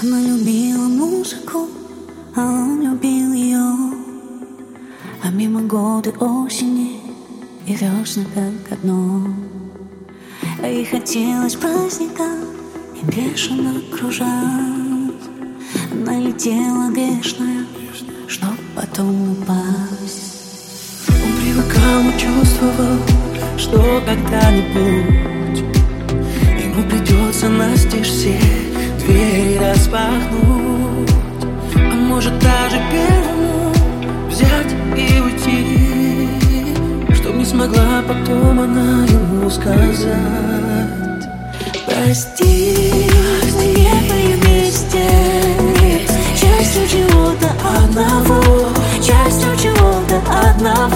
[0.00, 1.66] Она любила музыку,
[2.36, 3.74] а он любил ее
[5.24, 7.00] А мимо годы осени
[7.66, 9.26] и весны как одно.
[10.62, 12.22] А ей хотелось праздника
[12.94, 14.28] и бешено кружать
[15.90, 17.66] Она летела бешеная,
[18.28, 21.08] чтоб потом упасть.
[21.08, 22.98] Он привыкал, но чувствовал,
[23.58, 25.64] что когда-нибудь
[26.62, 28.75] Ему придется настежь все двери
[29.86, 31.10] распахнуть.
[31.74, 33.72] А может даже первому
[34.28, 36.28] взять и уйти.
[37.14, 40.08] Чтоб не смогла потом она ему сказать.
[41.86, 43.08] Прости,
[43.56, 45.04] мы не были вместе.
[46.40, 47.48] Частью чего-то
[47.78, 48.68] одного
[49.02, 50.16] Частью чего-то
[50.50, 50.95] одного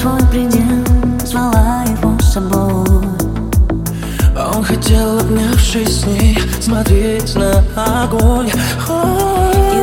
[0.00, 0.84] свой предел
[1.24, 3.06] Звала его с собой.
[4.34, 7.62] А он хотел, обнявшись с ней, смотреть на
[8.04, 8.50] огонь.
[8.88, 9.79] Однажды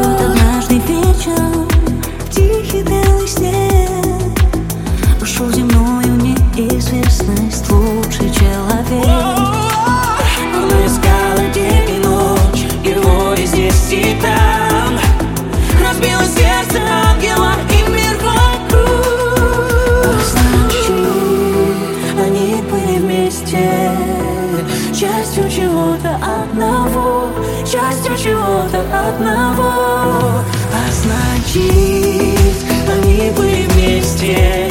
[28.17, 30.43] чего-то одного.
[30.73, 32.55] А значит,
[32.89, 34.69] они были вместе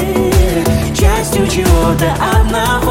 [0.95, 2.86] Частью чего-то одного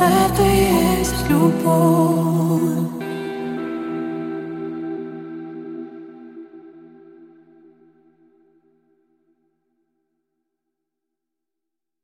[0.00, 2.07] Это и есть любовь.